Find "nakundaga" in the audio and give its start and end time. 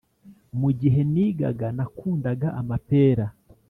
1.77-2.47